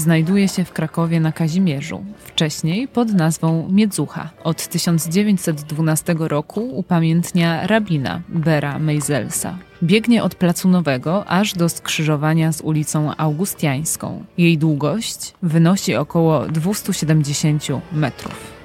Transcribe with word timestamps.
znajduje 0.00 0.48
się 0.48 0.64
w 0.64 0.72
Krakowie 0.72 1.20
na 1.20 1.32
Kazimierzu, 1.32 2.04
wcześniej 2.18 2.88
pod 2.88 3.12
nazwą 3.12 3.68
Miedzucha. 3.72 4.30
Od 4.44 4.68
1912 4.68 6.14
roku 6.18 6.60
upamiętnia 6.60 7.66
rabina 7.66 8.20
Bera 8.28 8.78
Mejzelsa. 8.78 9.58
Biegnie 9.82 10.22
od 10.22 10.34
Placu 10.34 10.68
Nowego 10.68 11.26
aż 11.28 11.54
do 11.54 11.68
skrzyżowania 11.68 12.52
z 12.52 12.60
ulicą 12.60 13.16
Augustiańską. 13.16 14.24
Jej 14.38 14.58
długość 14.58 15.34
wynosi 15.42 15.94
około 15.94 16.46
270 16.46 17.66
metrów. 17.92 18.60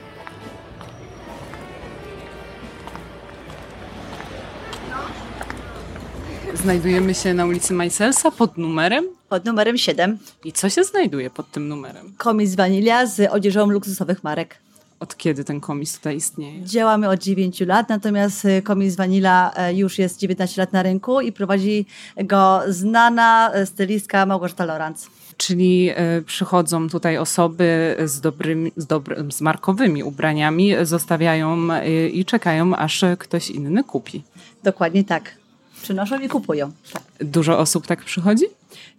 Znajdujemy 6.54 7.13
się 7.13 7.34
na 7.34 7.45
ulicy 7.45 7.73
Majselsa 7.73 8.32
pod 8.32 8.57
numerem. 8.57 9.05
Pod 9.36 9.46
numerem 9.46 9.78
7. 9.78 10.18
I 10.44 10.52
co 10.52 10.70
się 10.70 10.84
znajduje 10.84 11.30
pod 11.30 11.52
tym 11.52 11.68
numerem? 11.68 12.14
Komis 12.18 12.55
Vanilla 12.55 13.05
z 13.05 13.32
odzieżą 13.32 13.70
luksusowych 13.70 14.24
marek. 14.24 14.58
Od 15.00 15.18
kiedy 15.18 15.44
ten 15.44 15.62
komis 15.62 15.98
tutaj 15.98 16.16
istnieje? 16.16 16.66
Działamy 16.66 17.10
od 17.10 17.24
9 17.24 17.60
lat, 17.60 17.90
natomiast 17.90 18.46
y, 18.46 18.62
komis 18.62 18.96
Vanilla 18.96 19.52
y, 19.70 19.74
już 19.74 20.00
jest 20.00 20.20
19 20.20 20.62
lat 20.62 20.74
na 20.74 20.84
rynku 20.84 21.22
i 21.22 21.32
prowadzi 21.32 21.86
go 22.24 22.62
znana 22.68 23.52
y, 23.56 23.66
stylistka 23.66 24.26
Małgorzata 24.26 24.66
Lorenz. 24.66 25.08
Czyli 25.38 25.91
przychodzą 26.26 26.90
tutaj 26.90 27.18
osoby 27.18 27.96
z, 28.06 28.22
dobrymi, 28.22 28.72
z, 28.78 28.86
dobry, 28.86 29.26
z 29.32 29.41
markowymi 29.41 30.04
ubraniami, 30.04 30.74
zostawiają 30.84 31.68
i 32.12 32.26
czekają, 32.26 32.76
aż 32.76 33.06
ktoś 33.20 33.50
inny 33.50 33.84
kupi. 33.84 34.24
Dokładnie 34.63 35.04
tak 35.04 35.45
przynoszą 35.81 36.20
i 36.20 36.29
kupują. 36.29 36.71
Tak. 36.93 37.04
Dużo 37.20 37.59
osób 37.59 37.87
tak 37.87 38.04
przychodzi? 38.04 38.45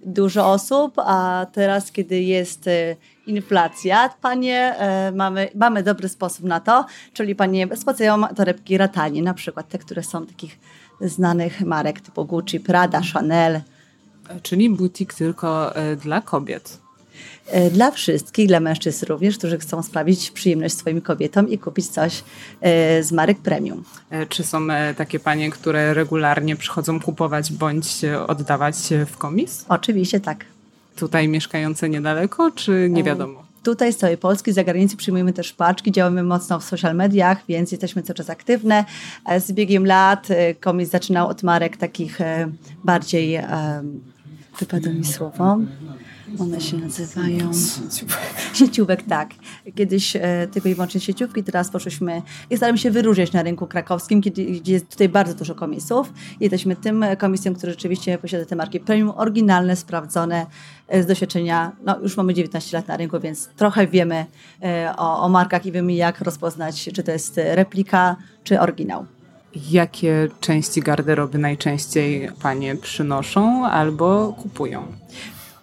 Dużo 0.07 0.53
osób, 0.53 0.95
a 0.97 1.47
teraz, 1.53 1.93
kiedy 1.93 2.21
jest 2.21 2.69
e, 2.69 2.97
inflacja, 3.27 4.11
panie, 4.21 4.77
e, 4.79 5.13
mamy, 5.13 5.49
mamy 5.55 5.83
dobry 5.83 6.09
sposób 6.09 6.45
na 6.45 6.61
to, 6.61 6.87
czyli 7.13 7.35
panie 7.35 7.77
spłacają 7.77 8.29
torebki 8.37 8.79
ratanie, 8.79 9.23
na 9.23 9.35
przykład 9.35 9.69
te, 9.69 9.79
które 9.79 10.03
są 10.03 10.27
takich 10.27 10.59
znanych 11.01 11.61
marek 11.61 12.01
typu 12.01 12.25
Gucci, 12.25 12.61
Prada, 12.61 13.01
Chanel. 13.13 13.61
Czyli 14.43 14.71
butik 14.71 15.15
tylko 15.15 15.77
e, 15.77 15.97
dla 15.97 16.21
kobiet. 16.21 16.86
E, 17.47 17.71
dla 17.71 17.91
wszystkich, 17.91 18.49
dla 18.49 18.61
mężczyzn 18.61 19.07
również, 19.07 19.39
którzy 19.39 19.59
chcą 19.59 19.83
sprawić 19.83 20.31
przyjemność 20.31 20.75
swoim 20.75 21.01
kobietom 21.01 21.49
i 21.49 21.59
kupić 21.59 21.89
coś 21.89 22.25
e, 22.61 23.03
z 23.03 23.13
marek 23.13 23.39
premium. 23.39 23.85
E, 24.11 24.27
czy 24.27 24.45
są 24.45 24.67
takie 24.97 25.19
panie, 25.19 25.51
które 25.51 25.95
regularnie 25.95 26.57
przychodzą 26.57 27.01
kupować 27.01 27.53
bądź 27.53 27.89
oddawać 28.27 28.77
w 29.07 29.17
komis? 29.17 29.65
Oczywiście 29.69 30.21
tak. 30.21 30.45
Tutaj 30.97 31.29
mieszkające 31.29 31.89
niedaleko, 31.89 32.51
czy 32.51 32.89
nie 32.91 33.03
wiadomo? 33.05 33.47
Tutaj 33.63 33.93
z 33.93 33.97
całej 33.97 34.17
Polski, 34.17 34.53
z 34.53 34.55
zagranicy 34.55 34.97
przyjmujemy 34.97 35.33
też 35.33 35.53
paczki, 35.53 35.93
działamy 35.93 36.23
mocno 36.23 36.61
w 36.61 36.65
social 36.65 36.95
mediach, 36.95 37.39
więc 37.49 37.73
jesteśmy 37.73 38.03
cały 38.03 38.15
czas 38.15 38.31
aktywne. 38.31 38.85
Z 39.39 39.53
biegiem 39.53 39.87
lat 39.87 40.29
komis 40.61 40.91
zaczynał 40.91 41.29
od 41.29 41.43
marek 41.43 41.77
takich 41.77 42.19
bardziej, 42.85 43.39
wypadło 44.61 44.93
mi 44.93 45.05
słowo, 45.05 45.59
one 46.41 46.61
się 46.61 46.77
nazywają 46.77 47.51
sieciówek, 48.55 49.03
tak. 49.03 49.31
Kiedyś 49.75 50.17
e, 50.17 50.49
tylko 50.53 50.69
i 50.69 50.75
wyłącznie 50.75 51.01
sieciówki, 51.01 51.45
teraz 51.45 51.71
poszliśmy 51.71 52.23
i 52.51 52.57
staramy 52.57 52.79
się 52.79 52.91
wyróżniać 52.91 53.33
na 53.33 53.43
rynku 53.43 53.67
krakowskim, 53.67 54.23
kiedy, 54.23 54.45
gdzie 54.45 54.73
jest 54.73 54.89
tutaj 54.89 55.09
bardzo 55.09 55.35
dużo 55.35 55.55
komisów. 55.55 56.13
Jesteśmy 56.41 56.77
tym 56.77 57.05
komisją, 57.19 57.55
który 57.55 57.73
rzeczywiście 57.73 58.19
posiada 58.19 58.45
te 58.45 58.57
marki 58.57 58.81
premium, 58.81 59.13
oryginalne, 59.17 59.77
sprawdzone 59.77 60.47
e, 60.89 61.03
z 61.03 61.07
doświadczenia. 61.07 61.73
No, 61.85 62.01
już 62.01 62.17
mamy 62.17 62.35
19 62.35 62.77
lat 62.77 62.89
na 62.89 62.97
rynku, 62.97 63.21
więc 63.21 63.49
trochę 63.57 63.87
wiemy 63.87 64.27
e, 64.63 64.95
o, 64.97 65.23
o 65.23 65.29
markach 65.29 65.67
i 65.67 65.73
wiemy, 65.73 65.93
jak 65.93 66.21
rozpoznać, 66.21 66.89
czy 66.95 67.03
to 67.03 67.13
jest 67.13 67.41
replika, 67.55 68.17
czy 68.45 68.61
oryginał. 68.61 69.07
Jakie 69.71 70.29
części 70.41 70.81
garderoby 70.81 71.39
najczęściej 71.39 72.31
panie 72.43 72.77
przynoszą 72.77 73.67
albo 73.67 74.33
kupują? 74.43 74.87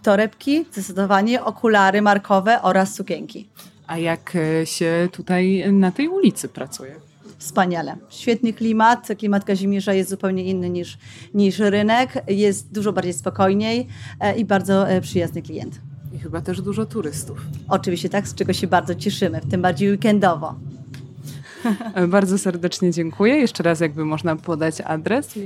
Torebki, 0.03 0.65
zdecydowanie, 0.71 1.43
okulary 1.43 2.01
markowe 2.01 2.61
oraz 2.61 2.95
sukienki. 2.95 3.49
A 3.87 3.97
jak 3.97 4.35
e, 4.35 4.65
się 4.65 5.09
tutaj 5.11 5.73
na 5.73 5.91
tej 5.91 6.07
ulicy 6.07 6.49
pracuje? 6.49 6.95
Wspaniale. 7.37 7.95
Świetny 8.09 8.53
klimat. 8.53 9.07
Klimat 9.17 9.45
Kazimierza 9.45 9.93
jest 9.93 10.09
zupełnie 10.09 10.43
inny 10.43 10.69
niż, 10.69 10.97
niż 11.33 11.59
rynek. 11.59 12.23
Jest 12.27 12.71
dużo 12.71 12.93
bardziej 12.93 13.13
spokojniej 13.13 13.87
e, 14.19 14.35
i 14.35 14.45
bardzo 14.45 14.89
e, 14.89 15.01
przyjazny 15.01 15.41
klient. 15.41 15.81
I 16.13 16.19
chyba 16.19 16.41
też 16.41 16.61
dużo 16.61 16.85
turystów. 16.85 17.41
Oczywiście 17.67 18.09
tak, 18.09 18.27
z 18.27 18.35
czego 18.35 18.53
się 18.53 18.67
bardzo 18.67 18.95
cieszymy, 18.95 19.41
w 19.41 19.51
tym 19.51 19.61
bardziej 19.61 19.89
weekendowo. 19.89 20.55
bardzo 22.07 22.37
serdecznie 22.37 22.91
dziękuję. 22.91 23.35
Jeszcze 23.35 23.63
raz 23.63 23.79
jakby 23.79 24.05
można 24.05 24.35
podać 24.35 24.81
adres. 24.81 25.39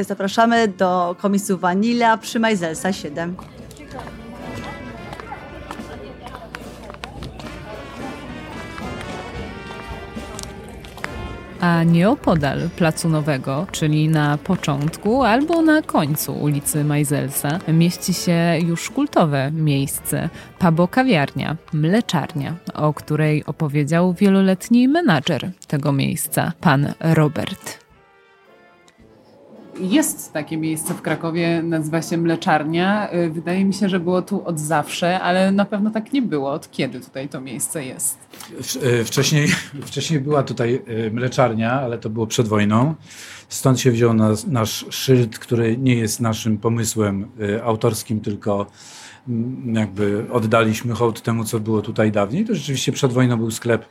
Zapraszamy 0.00 0.68
do 0.68 1.16
komisu 1.20 1.58
Vanilla 1.58 2.18
przy 2.18 2.40
Majzelsa 2.40 2.92
7. 2.92 3.36
a 11.60 11.82
nieopodal 11.82 12.70
Placu 12.76 13.08
Nowego, 13.08 13.66
czyli 13.72 14.08
na 14.08 14.38
początku 14.38 15.22
albo 15.22 15.62
na 15.62 15.82
końcu 15.82 16.32
ulicy 16.32 16.84
Majzelsa, 16.84 17.58
mieści 17.68 18.14
się 18.14 18.58
już 18.66 18.90
kultowe 18.90 19.50
miejsce, 19.52 20.28
pabo 20.58 20.88
kawiarnia, 20.88 21.56
mleczarnia, 21.72 22.54
o 22.74 22.94
której 22.94 23.44
opowiedział 23.44 24.12
wieloletni 24.12 24.88
menadżer 24.88 25.50
tego 25.66 25.92
miejsca, 25.92 26.52
pan 26.60 26.92
Robert 27.00 27.89
jest 29.80 30.32
takie 30.32 30.56
miejsce 30.56 30.94
w 30.94 31.02
Krakowie, 31.02 31.62
nazywa 31.62 32.02
się 32.02 32.16
Mleczarnia. 32.16 33.12
Y, 33.14 33.30
wydaje 33.30 33.64
mi 33.64 33.74
się, 33.74 33.88
że 33.88 34.00
było 34.00 34.22
tu 34.22 34.44
od 34.44 34.58
zawsze, 34.58 35.20
ale 35.20 35.52
na 35.52 35.64
pewno 35.64 35.90
tak 35.90 36.12
nie 36.12 36.22
było. 36.22 36.52
Od 36.52 36.70
kiedy 36.70 37.00
tutaj 37.00 37.28
to 37.28 37.40
miejsce 37.40 37.84
jest? 37.84 38.18
Y, 39.00 39.04
wcześniej, 39.04 39.48
wcześniej 39.86 40.20
była 40.20 40.42
tutaj 40.42 40.82
y, 40.88 41.10
mleczarnia, 41.10 41.72
ale 41.72 41.98
to 41.98 42.10
było 42.10 42.26
przed 42.26 42.48
wojną. 42.48 42.94
Stąd 43.48 43.80
się 43.80 43.90
wziął 43.90 44.14
nas, 44.14 44.46
nasz 44.46 44.86
szyld, 44.90 45.38
który 45.38 45.76
nie 45.76 45.94
jest 45.94 46.20
naszym 46.20 46.58
pomysłem 46.58 47.28
autorskim, 47.64 48.20
tylko 48.20 48.66
mm, 49.28 49.74
jakby 49.74 50.26
oddaliśmy 50.32 50.94
hołd 50.94 51.22
temu, 51.22 51.44
co 51.44 51.60
było 51.60 51.82
tutaj 51.82 52.12
dawniej. 52.12 52.44
To 52.44 52.54
rzeczywiście 52.54 52.92
przed 52.92 53.12
wojną 53.12 53.36
był 53.36 53.50
sklep 53.50 53.84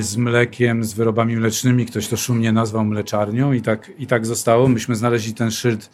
z 0.00 0.16
mlekiem, 0.16 0.84
z 0.84 0.94
wyrobami 0.94 1.36
mlecznymi. 1.36 1.86
Ktoś 1.86 2.08
to 2.08 2.16
szumnie 2.16 2.52
nazwał 2.52 2.84
mleczarnią 2.84 3.52
i 3.52 3.62
tak, 3.62 3.92
i 3.98 4.06
tak 4.06 4.26
zostało. 4.26 4.68
Myśmy 4.68 4.96
znaleźli 4.96 5.34
ten 5.34 5.50
szyld 5.50 5.90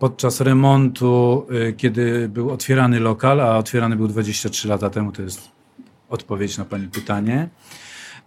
podczas 0.00 0.40
remontu, 0.40 1.46
y, 1.68 1.72
kiedy 1.72 2.28
był 2.28 2.50
otwierany 2.50 3.00
lokal, 3.00 3.40
a 3.40 3.58
otwierany 3.58 3.96
był 3.96 4.08
23 4.08 4.68
lata 4.68 4.90
temu. 4.90 5.12
To 5.12 5.22
jest 5.22 5.48
odpowiedź 6.08 6.58
na 6.58 6.64
Pani 6.64 6.88
pytanie. 6.88 7.48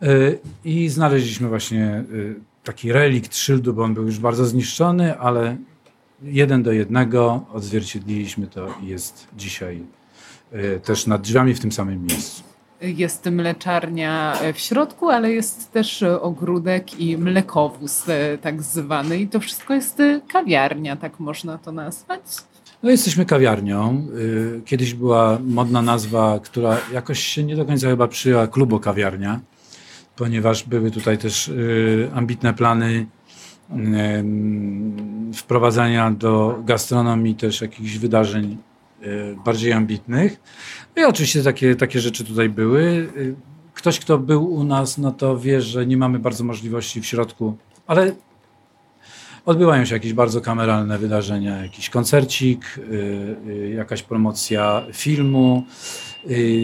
Y, 0.04 0.40
I 0.66 0.90
znaleźliśmy 0.90 1.48
właśnie 1.48 2.04
taki 2.64 2.92
relikt 2.92 3.36
szyldu, 3.36 3.74
bo 3.74 3.84
on 3.84 3.94
był 3.94 4.06
już 4.06 4.20
bardzo 4.20 4.46
zniszczony, 4.46 5.20
ale 5.20 5.58
jeden 6.22 6.64
do 6.64 6.72
jednego 6.72 7.46
odzwierciedliliśmy 7.54 8.48
to 8.48 8.68
i 8.84 8.88
jest 8.88 9.28
dzisiaj 9.38 9.84
też 10.84 11.08
nad 11.08 11.22
drzwiami 11.22 11.54
w 11.54 11.60
tym 11.60 11.72
samym 11.72 12.06
miejscu. 12.06 12.53
Jest 12.84 13.26
mleczarnia 13.26 14.38
w 14.54 14.60
środku, 14.60 15.10
ale 15.10 15.32
jest 15.32 15.72
też 15.72 16.04
ogródek 16.04 17.00
i 17.00 17.18
mlekowóz 17.18 18.10
e, 18.10 18.38
tak 18.38 18.64
zwany. 18.64 19.20
I 19.20 19.28
to 19.28 19.40
wszystko 19.40 19.74
jest 19.74 20.00
e, 20.00 20.22
kawiarnia, 20.28 20.96
tak 20.96 21.20
można 21.20 21.58
to 21.58 21.72
nazwać. 21.72 22.22
No 22.84 22.90
jesteśmy 22.92 23.26
kawiarnią. 23.26 24.08
Kiedyś 24.66 24.94
była 24.94 25.40
modna 25.46 25.82
nazwa, 25.82 26.40
która 26.44 26.78
jakoś 26.94 27.20
się 27.20 27.44
nie 27.44 27.56
do 27.56 27.66
końca 27.66 27.88
chyba 27.88 28.08
przyjęła, 28.08 28.48
klubo 28.48 28.80
kawiarnia, 28.80 29.40
ponieważ 30.16 30.64
były 30.64 30.92
tutaj 30.92 31.18
też 31.18 31.52
ambitne 32.14 32.54
plany 32.54 33.06
wprowadzania 35.34 36.12
do 36.12 36.60
gastronomii 36.66 37.36
też 37.36 37.62
jakichś 37.62 37.98
wydarzeń 37.98 38.58
bardziej 39.46 39.74
ambitnych. 39.74 40.40
No 40.96 41.02
i 41.02 41.06
oczywiście 41.06 41.44
takie, 41.44 41.76
takie 41.76 42.00
rzeczy 42.00 42.24
tutaj 42.24 42.50
były. 42.50 42.82
Y, 43.18 43.36
ktoś, 43.74 44.00
kto 44.00 44.18
był 44.18 44.54
u 44.54 44.64
nas, 44.64 44.98
no 44.98 45.12
to 45.12 45.38
wie, 45.38 45.62
że 45.62 45.86
nie 45.86 45.98
mamy 45.98 46.20
bardzo 46.20 46.44
możliwości 46.44 47.02
w 47.02 47.06
środku, 47.06 47.58
ale 47.88 48.12
odbywają 49.46 49.86
się 49.86 49.96
jakieś 49.96 50.14
bardzo 50.14 50.42
kameralne 50.42 50.98
wydarzenia, 50.98 51.64
jakiś 51.64 51.90
koncercik, 51.90 52.80
jakaś 53.76 54.04
promocja 54.04 54.86
filmu. 54.94 55.64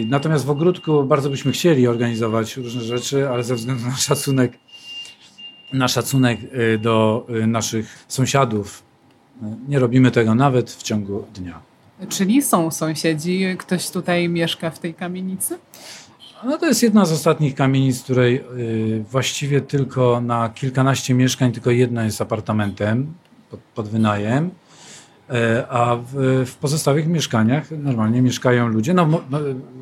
Natomiast 0.06 0.44
w 0.44 0.50
ogródku 0.50 1.04
bardzo 1.04 1.30
byśmy 1.30 1.52
chcieli 1.52 1.88
organizować 1.88 2.56
różne 2.56 2.82
rzeczy, 2.82 3.28
ale 3.28 3.44
ze 3.44 3.54
względu 3.54 3.86
na 3.86 3.96
szacunek, 3.96 4.52
na 5.72 5.88
szacunek 5.88 6.40
do 6.80 7.26
naszych 7.46 8.04
sąsiadów, 8.08 8.82
nie 9.68 9.78
robimy 9.78 10.10
tego 10.10 10.34
nawet 10.34 10.70
w 10.70 10.82
ciągu 10.82 11.26
dnia. 11.34 11.69
Czyli 12.08 12.42
są 12.42 12.70
sąsiedzi, 12.70 13.46
ktoś 13.58 13.90
tutaj 13.90 14.28
mieszka 14.28 14.70
w 14.70 14.78
tej 14.78 14.94
kamienicy? 14.94 15.58
No 16.44 16.58
to 16.58 16.66
jest 16.66 16.82
jedna 16.82 17.04
z 17.04 17.12
ostatnich 17.12 17.54
kamienic, 17.54 18.02
której 18.02 18.44
y, 18.58 19.04
właściwie 19.10 19.60
tylko 19.60 20.20
na 20.20 20.48
kilkanaście 20.48 21.14
mieszkań, 21.14 21.52
tylko 21.52 21.70
jedna 21.70 22.04
jest 22.04 22.20
apartamentem 22.20 23.14
pod, 23.50 23.60
pod 23.60 23.88
wynajem, 23.88 24.50
e, 25.30 25.66
a 25.68 25.96
w, 25.96 26.44
w, 26.46 26.56
pozostałych 26.56 27.06
mieszkaniach 27.06 27.70
normalnie 27.70 28.22
mieszkają 28.22 28.68
ludzie. 28.68 28.94
No, 28.94 29.22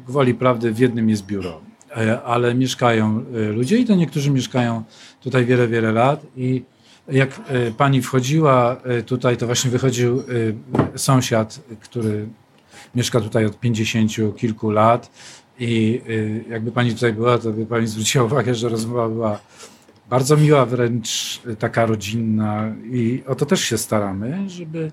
gwoli 0.07 0.35
prawdy 0.35 0.73
w 0.73 0.79
jednym 0.79 1.11
jest 1.11 1.27
biuro, 1.27 1.61
e, 1.97 2.23
ale 2.23 2.55
mieszkają 2.55 3.25
y, 3.37 3.53
ludzie 3.53 3.79
i 3.79 3.85
to 3.85 3.95
niektórzy 3.95 4.31
mieszkają 4.31 4.83
tutaj 5.21 5.45
wiele, 5.45 5.69
wiele 5.69 5.93
lat 5.93 6.27
i 6.37 6.63
jak 7.09 7.41
e, 7.49 7.71
pani 7.71 8.03
wchodziła 8.03 8.77
e, 8.85 9.03
tutaj, 9.03 9.37
to 9.37 9.47
właśnie 9.47 9.71
wychodził 9.71 10.21
e, 10.95 10.99
sąsiad, 10.99 11.61
który 11.81 12.29
mieszka 12.95 13.21
tutaj 13.21 13.47
od 13.47 13.61
50 13.61 14.13
kilku 14.37 14.71
lat 14.71 15.11
i 15.59 16.03
jakby 16.51 16.73
pani 16.73 16.95
tutaj 16.95 17.13
była, 17.13 17.39
to 17.39 17.51
by 17.51 17.67
pani 17.67 17.87
zwróciła 17.87 18.25
uwagę, 18.25 18.55
że 18.55 18.69
rozmowa 18.69 19.09
była 19.09 19.41
bardzo 20.11 20.37
miła, 20.37 20.67
wręcz 20.67 21.41
taka 21.59 21.87
rodzinna 21.87 22.75
i 22.93 23.23
o 23.27 23.35
to 23.35 23.47
też 23.47 23.61
się 23.61 23.79
staramy, 23.79 24.51
żeby, 24.51 24.93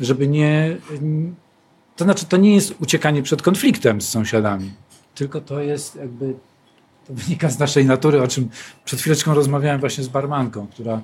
żeby 0.00 0.28
nie... 0.28 0.76
To 1.96 2.04
znaczy, 2.04 2.26
to 2.26 2.36
nie 2.36 2.54
jest 2.54 2.74
uciekanie 2.80 3.22
przed 3.22 3.42
konfliktem 3.42 4.00
z 4.00 4.08
sąsiadami, 4.08 4.70
tylko 5.14 5.40
to 5.40 5.60
jest 5.60 5.96
jakby 5.96 6.34
to 7.06 7.14
wynika 7.14 7.50
z 7.50 7.58
naszej 7.58 7.84
natury, 7.84 8.22
o 8.22 8.28
czym 8.28 8.48
przed 8.84 9.00
chwileczką 9.00 9.34
rozmawiałem 9.34 9.80
właśnie 9.80 10.04
z 10.04 10.08
barmanką, 10.08 10.66
która 10.66 11.00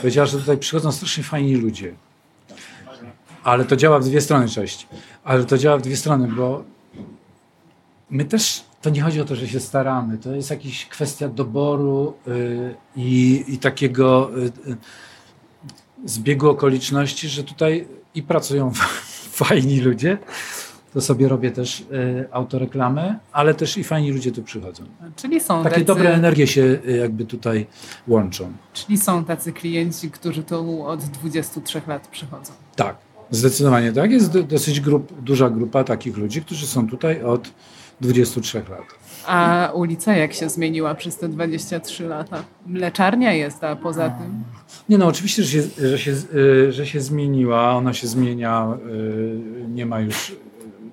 powiedziała, 0.00 0.26
że 0.26 0.38
tutaj 0.38 0.58
przychodzą 0.58 0.92
strasznie 0.92 1.24
fajni 1.24 1.56
ludzie. 1.56 1.94
Ale 3.44 3.64
to 3.64 3.76
działa 3.76 3.98
w 3.98 4.04
dwie 4.04 4.20
strony, 4.20 4.48
cześć. 4.48 4.88
Ale 5.24 5.44
to 5.44 5.58
działa 5.58 5.78
w 5.78 5.82
dwie 5.82 5.96
strony, 5.96 6.28
bo 6.28 6.64
my 8.10 8.24
też, 8.24 8.64
to 8.82 8.90
nie 8.90 9.02
chodzi 9.02 9.20
o 9.20 9.24
to, 9.24 9.36
że 9.36 9.48
się 9.48 9.60
staramy, 9.60 10.18
to 10.18 10.34
jest 10.34 10.50
jakaś 10.50 10.86
kwestia 10.86 11.28
doboru 11.28 12.14
yy, 12.26 12.74
i, 12.96 13.44
i, 13.48 13.58
takiego 13.58 14.30
yy, 14.66 14.76
zbiegu 16.04 16.50
okoliczności, 16.50 17.28
że 17.28 17.44
tutaj 17.44 17.88
i 18.14 18.22
pracują 18.22 18.72
fajni 19.40 19.80
ludzie, 19.80 20.18
to 20.96 21.00
sobie 21.00 21.28
robię 21.28 21.50
też 21.50 21.80
y, 21.80 21.84
autoreklamę, 22.32 23.18
ale 23.32 23.54
też 23.54 23.78
i 23.78 23.84
fajni 23.84 24.12
ludzie 24.12 24.32
tu 24.32 24.42
przychodzą. 24.42 24.84
Czyli 25.16 25.40
są 25.40 25.62
Takie 25.62 25.74
tacy, 25.74 25.84
dobre 25.84 26.14
energie 26.14 26.46
się 26.46 26.78
y, 26.88 26.96
jakby 26.96 27.24
tutaj 27.24 27.66
łączą. 28.08 28.52
Czyli 28.72 28.98
są 28.98 29.24
tacy 29.24 29.52
klienci, 29.52 30.10
którzy 30.10 30.42
tu 30.42 30.86
od 30.86 31.00
23 31.04 31.82
lat 31.86 32.08
przychodzą. 32.08 32.52
Tak, 32.76 32.96
zdecydowanie 33.30 33.92
tak. 33.92 34.10
Jest 34.10 34.38
dosyć 34.38 34.80
grup, 34.80 35.20
duża 35.22 35.50
grupa 35.50 35.84
takich 35.84 36.16
ludzi, 36.16 36.42
którzy 36.42 36.66
są 36.66 36.88
tutaj 36.88 37.22
od 37.22 37.50
23 38.00 38.58
lat. 38.58 38.84
A 39.26 39.70
ulica 39.74 40.16
jak 40.16 40.32
się 40.32 40.48
zmieniła 40.48 40.94
przez 40.94 41.16
te 41.16 41.28
23 41.28 42.04
lata? 42.04 42.44
Mleczarnia 42.66 43.32
jest, 43.32 43.64
a 43.64 43.76
poza 43.76 44.10
tym? 44.10 44.44
Nie 44.88 44.98
no, 44.98 45.06
oczywiście, 45.06 45.42
że 45.42 45.50
się, 45.50 45.62
że 45.88 45.98
się, 45.98 46.14
y, 46.34 46.72
że 46.72 46.86
się 46.86 47.00
zmieniła. 47.00 47.72
Ona 47.72 47.92
się 47.92 48.06
zmienia. 48.06 48.78
Nie 49.68 49.86
ma 49.86 50.00
już 50.00 50.36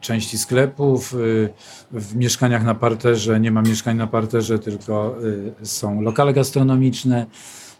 części 0.03 0.37
sklepów, 0.37 1.13
y, 1.13 1.49
w 1.91 2.15
mieszkaniach 2.15 2.63
na 2.63 2.75
parterze 2.75 3.39
nie 3.39 3.51
ma 3.51 3.61
mieszkań 3.61 3.97
na 3.97 4.07
parterze, 4.07 4.59
tylko 4.59 5.15
y, 5.61 5.65
są 5.65 6.01
lokale 6.01 6.33
gastronomiczne, 6.33 7.25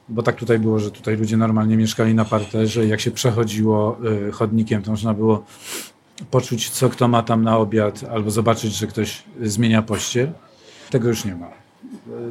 bo 0.10 0.24
tak 0.24 0.36
tutaj 0.36 0.60
było, 0.60 0.80
że 0.80 0.92
tutaj 0.92 1.18
ludzie 1.18 1.38
normalnie 1.38 1.78
mieszkali 1.78 2.16
na 2.16 2.26
parterze 2.26 2.86
i 2.86 2.90
jak 2.90 3.02
się 3.02 3.12
przechodziło 3.12 3.98
y, 4.28 4.32
chodnikiem, 4.32 4.82
to 4.82 4.92
można 4.92 5.14
było 5.14 5.46
poczuć, 6.32 6.70
co 6.70 6.90
kto 6.90 7.08
ma 7.08 7.24
tam 7.24 7.44
na 7.44 7.58
obiad, 7.58 8.04
albo 8.12 8.32
zobaczyć, 8.32 8.76
że 8.76 8.88
ktoś 8.88 9.24
zmienia 9.42 9.82
pościel. 9.82 10.32
Tego 10.90 11.08
już 11.08 11.26
nie 11.26 11.36
ma. 11.36 11.64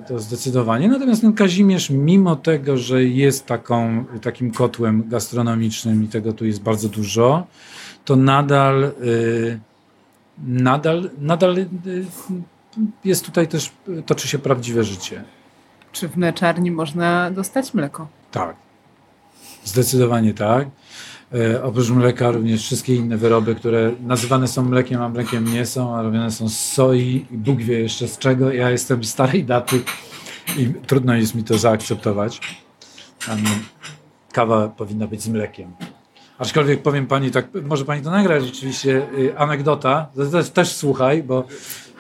To 0.09 0.19
zdecydowanie. 0.19 0.89
Natomiast 0.89 1.21
ten 1.21 1.33
Kazimierz, 1.33 1.91
mimo 1.91 2.37
tego, 2.37 2.77
że 2.77 3.05
jest 3.05 3.47
taką, 3.47 4.05
takim 4.23 4.51
kotłem 4.51 5.09
gastronomicznym 5.09 6.05
i 6.05 6.09
tego 6.09 6.33
tu 6.33 6.47
jest 6.47 6.63
bardzo 6.63 6.89
dużo, 6.89 7.47
to 8.05 8.17
nadal 8.17 8.93
nadal, 10.39 11.11
nadal 11.19 11.59
y, 11.59 11.67
jest 13.05 13.25
tutaj 13.25 13.49
też, 13.49 13.71
toczy 14.07 14.29
się 14.29 14.39
prawdziwe 14.39 14.85
życie. 14.85 15.25
Czy 15.93 16.09
w 16.09 16.17
mleczarni 16.17 16.71
można 16.71 17.31
dostać 17.31 17.75
mleko? 17.75 18.09
Tak, 18.31 18.57
zdecydowanie 19.65 20.35
tak. 20.35 20.69
E, 21.35 21.63
oprócz 21.63 21.91
mleka 21.91 22.31
również 22.31 22.63
wszystkie 22.63 22.97
inne 22.97 23.17
wyroby, 23.17 23.55
które 23.55 23.93
nazywane 24.01 24.49
są 24.49 24.63
mlekiem, 24.63 25.03
a 25.03 25.09
mlekiem 25.09 25.53
nie 25.53 25.67
są, 25.67 25.97
a 25.97 26.03
robione 26.03 26.31
są 26.31 26.49
z 26.49 26.59
soi 26.59 27.27
i 27.31 27.37
Bóg 27.37 27.59
wie 27.59 27.81
jeszcze 27.81 28.09
z 28.09 28.19
czego. 28.19 28.53
Ja 28.53 28.71
jestem 28.71 29.05
starej 29.05 29.45
daty 29.45 29.83
i 30.59 30.73
trudno 30.87 31.15
jest 31.15 31.35
mi 31.35 31.45
to 31.45 31.59
zaakceptować. 31.59 32.41
Kawa 34.33 34.69
powinna 34.69 35.07
być 35.07 35.23
z 35.23 35.29
mlekiem. 35.29 35.73
Aczkolwiek 36.43 36.83
powiem 36.83 37.07
pani 37.07 37.31
tak, 37.31 37.47
może 37.63 37.85
pani 37.85 38.03
to 38.03 38.11
nagrać 38.11 38.45
rzeczywiście, 38.45 39.03
y, 39.19 39.39
anegdota, 39.39 40.07
też, 40.33 40.51
też 40.51 40.73
słuchaj, 40.73 41.23
bo 41.23 41.45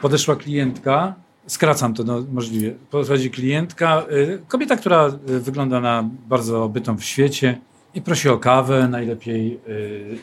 podeszła 0.00 0.36
klientka, 0.36 1.14
skracam 1.46 1.94
to 1.94 2.04
no, 2.04 2.24
możliwie, 2.32 2.74
podchodzi 2.90 3.30
klientka, 3.30 4.02
y, 4.12 4.42
kobieta, 4.48 4.76
która 4.76 5.12
y, 5.28 5.40
wygląda 5.40 5.80
na 5.80 6.04
bardzo 6.28 6.68
bytą 6.68 6.96
w 6.96 7.04
świecie 7.04 7.58
i 7.94 8.02
prosi 8.02 8.28
o 8.28 8.38
kawę, 8.38 8.88
najlepiej 8.88 9.61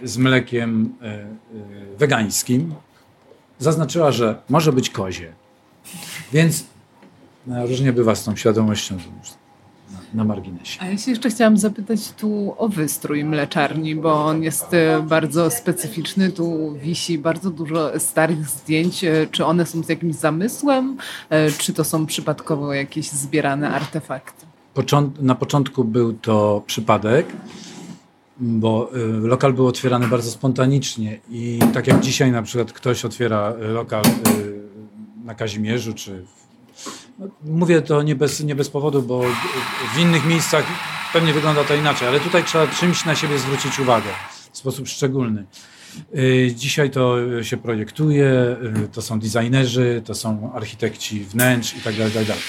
z 0.04 0.18
mlekiem 0.18 0.94
wegańskim. 1.98 2.74
Zaznaczyła, 3.60 4.12
że 4.12 4.42
może 4.50 4.74
być 4.74 4.90
kozie. 4.90 5.34
Więc 6.34 6.66
no, 7.48 7.68
różnie 7.68 7.94
bywa 7.94 8.16
z 8.16 8.24
tą 8.24 8.36
świadomością 8.36 8.98
na 10.14 10.24
marginesie. 10.24 10.82
A 10.82 10.86
ja 10.86 10.98
się 10.98 11.12
jeszcze 11.12 11.30
chciałam 11.30 11.58
zapytać 11.58 12.12
tu 12.12 12.56
o 12.58 12.70
wystrój 12.70 13.24
mleczarni, 13.24 13.96
bo 13.96 14.26
on 14.26 14.44
jest 14.44 14.74
e, 14.74 15.04
bardzo 15.08 15.52
specyficzny. 15.52 16.32
Tu 16.32 16.78
wisi 16.84 17.18
bardzo 17.18 17.50
dużo 17.50 18.00
starych 18.00 18.48
zdjęć. 18.48 19.04
E, 19.04 19.28
czy 19.32 19.46
one 19.46 19.66
są 19.66 19.84
z 19.84 19.90
jakimś 19.90 20.16
zamysłem, 20.16 20.98
e, 21.30 21.52
czy 21.52 21.74
to 21.74 21.84
są 21.84 22.06
przypadkowo 22.06 22.74
jakieś 22.74 23.10
zbierane 23.10 23.70
artefakty? 23.70 24.46
Na 25.20 25.36
początku 25.36 25.84
był 25.84 26.14
to 26.14 26.64
przypadek, 26.68 27.28
bo 28.38 28.92
lokal 29.22 29.54
był 29.54 29.68
otwierany 29.68 30.08
bardzo 30.08 30.32
spontanicznie 30.32 31.20
i 31.30 31.60
tak 31.74 31.88
jak 31.88 32.00
dzisiaj 32.00 32.32
na 32.32 32.42
przykład 32.42 32.74
ktoś 32.74 33.06
otwiera 33.06 33.54
lokal 33.60 34.04
na 35.24 35.36
Kazimierzu 35.36 35.94
czy 35.94 36.26
Mówię 37.44 37.82
to 37.82 38.02
nie 38.02 38.16
bez, 38.16 38.40
nie 38.40 38.56
bez 38.56 38.70
powodu, 38.70 39.02
bo 39.02 39.22
w 39.96 40.00
innych 40.00 40.26
miejscach 40.26 40.66
pewnie 41.14 41.34
wygląda 41.34 41.64
to 41.64 41.76
inaczej, 41.76 42.08
ale 42.08 42.20
tutaj 42.20 42.44
trzeba 42.44 42.68
czymś 42.68 43.06
na 43.06 43.16
siebie 43.16 43.40
zwrócić 43.40 43.80
uwagę 43.80 44.10
w 44.52 44.58
sposób 44.58 44.88
szczególny. 44.88 45.46
Y, 46.16 46.54
dzisiaj 46.56 46.90
to 46.90 47.18
się 47.44 47.58
projektuje, 47.58 48.58
y, 48.86 48.88
to 48.88 49.02
są 49.02 49.20
designerzy, 49.20 50.02
to 50.06 50.16
są 50.16 50.54
architekci 50.54 51.20
wnętrz 51.20 51.76
i 51.78 51.82
tak 51.82 51.96
dalej, 51.96 52.14
tak 52.14 52.26
dalej. 52.26 52.44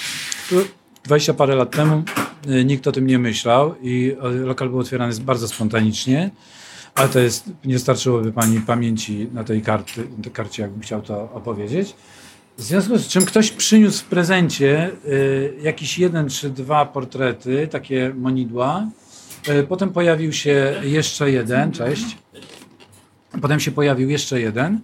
20 1.03 1.33
parę 1.33 1.55
lat 1.55 1.71
temu 1.71 2.03
y, 2.47 2.65
nikt 2.65 2.87
o 2.87 2.91
tym 2.91 3.07
nie 3.07 3.19
myślał 3.19 3.75
i 3.81 4.15
lokal 4.21 4.69
był 4.69 4.79
otwierany 4.79 5.13
bardzo 5.19 5.47
spontanicznie, 5.47 6.29
ale 6.95 7.09
to 7.09 7.19
jest, 7.19 7.49
nie 7.65 7.79
starczyłoby 7.79 8.31
Pani 8.31 8.61
pamięci 8.61 9.27
na 9.33 9.43
tej 9.43 9.61
karty, 9.61 10.07
karcie, 10.33 10.61
jakbym 10.61 10.81
chciał 10.81 11.01
to 11.01 11.31
opowiedzieć. 11.33 11.95
W 12.57 12.63
związku 12.63 12.97
z 12.97 13.07
czym 13.07 13.25
ktoś 13.25 13.51
przyniósł 13.51 13.99
w 13.99 14.05
prezencie 14.05 14.91
y, 15.05 15.53
jakiś 15.61 15.99
jeden 15.99 16.29
czy 16.29 16.49
dwa 16.49 16.85
portrety, 16.85 17.67
takie 17.67 18.13
monidła. 18.17 18.87
Y, 19.49 19.63
potem 19.63 19.89
pojawił 19.89 20.33
się 20.33 20.73
jeszcze 20.83 21.31
jeden, 21.31 21.71
cześć. 21.71 22.17
Potem 23.41 23.59
się 23.59 23.71
pojawił 23.71 24.09
jeszcze 24.09 24.41
jeden. 24.41 24.79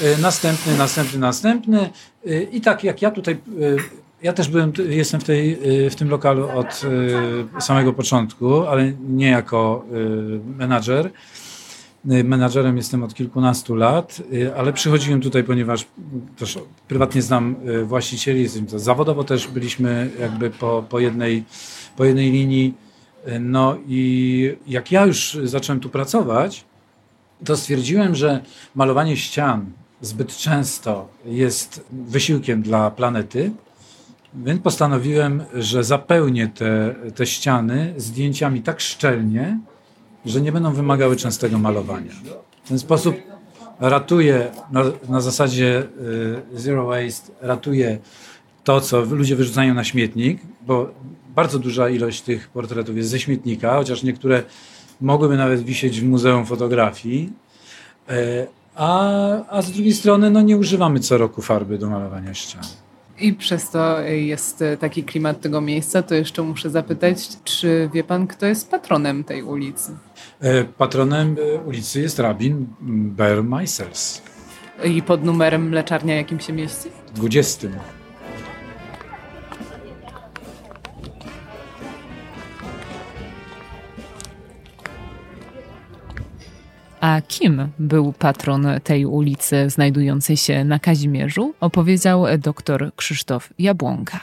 Y, 0.00 0.18
następny, 0.18 0.76
następny, 0.76 1.18
następny. 1.18 1.90
Y, 2.26 2.48
I 2.52 2.60
tak 2.60 2.84
jak 2.84 3.02
ja 3.02 3.10
tutaj, 3.10 3.34
y, 3.34 3.76
ja 4.22 4.32
też 4.32 4.48
byłem, 4.48 4.72
jestem 4.88 5.20
w, 5.20 5.24
tej, 5.24 5.58
y, 5.86 5.90
w 5.90 5.96
tym 5.96 6.08
lokalu 6.08 6.48
od 6.48 6.82
samego 7.60 7.92
początku, 7.92 8.66
ale 8.66 8.92
nie 9.08 9.28
jako 9.28 9.84
menadżer. 10.58 11.10
Menadżerem 12.04 12.76
jestem 12.76 13.02
od 13.02 13.14
kilkunastu 13.14 13.74
lat, 13.74 14.22
ale 14.56 14.72
przychodziłem 14.72 15.20
tutaj, 15.20 15.44
ponieważ 15.44 15.86
też 16.36 16.58
prywatnie 16.88 17.22
znam 17.22 17.56
właścicieli, 17.84 18.48
zawodowo 18.66 19.24
też 19.24 19.48
byliśmy 19.48 20.10
jakby 20.20 20.50
po, 20.50 20.84
po, 20.88 21.00
jednej, 21.00 21.44
po 21.96 22.04
jednej 22.04 22.32
linii. 22.32 22.74
No 23.40 23.76
i 23.88 24.56
jak 24.66 24.92
ja 24.92 25.06
już 25.06 25.38
zacząłem 25.44 25.80
tu 25.80 25.88
pracować, 25.88 26.64
to 27.44 27.56
stwierdziłem, 27.56 28.14
że 28.14 28.40
malowanie 28.74 29.16
ścian 29.16 29.66
zbyt 30.00 30.36
często 30.36 31.08
jest 31.24 31.84
wysiłkiem 31.92 32.62
dla 32.62 32.90
planety, 32.90 33.52
więc 34.34 34.62
postanowiłem, 34.62 35.44
że 35.54 35.84
zapełnię 35.84 36.48
te, 36.48 36.94
te 37.14 37.26
ściany 37.26 37.94
zdjęciami 37.96 38.62
tak 38.62 38.80
szczelnie, 38.80 39.58
że 40.26 40.40
nie 40.40 40.52
będą 40.52 40.72
wymagały 40.72 41.16
częstego 41.16 41.58
malowania. 41.58 42.12
W 42.64 42.68
ten 42.68 42.78
sposób 42.78 43.16
ratuję 43.80 44.50
na, 44.70 44.84
na 45.08 45.20
zasadzie 45.20 45.82
y, 46.54 46.60
zero 46.60 46.86
waste, 46.86 47.32
ratuję 47.40 47.98
to, 48.64 48.80
co 48.80 49.00
ludzie 49.00 49.36
wyrzucają 49.36 49.74
na 49.74 49.84
śmietnik, 49.84 50.40
bo 50.66 50.90
bardzo 51.34 51.58
duża 51.58 51.88
ilość 51.88 52.22
tych 52.22 52.48
portretów 52.48 52.96
jest 52.96 53.08
ze 53.08 53.20
śmietnika, 53.20 53.76
chociaż 53.76 54.02
niektóre 54.02 54.42
mogłyby 55.00 55.36
nawet 55.36 55.62
wisieć 55.62 56.00
w 56.00 56.04
Muzeum 56.04 56.46
Fotografii. 56.46 57.32
E, 58.08 58.46
a, 58.76 59.10
a 59.48 59.62
z 59.62 59.70
drugiej 59.70 59.92
strony 59.92 60.30
no, 60.30 60.42
nie 60.42 60.56
używamy 60.56 61.00
co 61.00 61.18
roku 61.18 61.42
farby 61.42 61.78
do 61.78 61.90
malowania 61.90 62.34
ścian. 62.34 62.62
I 63.20 63.32
przez 63.32 63.70
to 63.70 64.00
jest 64.00 64.64
taki 64.80 65.04
klimat 65.04 65.40
tego 65.40 65.60
miejsca, 65.60 66.02
to 66.02 66.14
jeszcze 66.14 66.42
muszę 66.42 66.70
zapytać, 66.70 67.28
czy 67.44 67.90
wie 67.94 68.04
pan, 68.04 68.26
kto 68.26 68.46
jest 68.46 68.70
patronem 68.70 69.24
tej 69.24 69.42
ulicy? 69.42 69.96
E, 70.40 70.64
patronem 70.64 71.36
e, 71.54 71.58
ulicy 71.60 72.00
jest 72.00 72.18
rabin 72.18 72.66
Ber 73.16 73.44
Meisels. 73.44 74.22
I 74.84 75.02
pod 75.02 75.24
numerem 75.24 75.68
mleczarnia 75.68 76.16
jakim 76.16 76.40
się 76.40 76.52
mieści? 76.52 76.88
20. 77.14 77.68
A 87.04 87.20
kim 87.20 87.68
był 87.78 88.12
patron 88.12 88.66
tej 88.84 89.06
ulicy 89.06 89.70
znajdującej 89.70 90.36
się 90.36 90.64
na 90.64 90.78
Kazimierzu, 90.78 91.54
opowiedział 91.60 92.24
dr 92.38 92.92
Krzysztof 92.96 93.50
Jabłonka. 93.58 94.20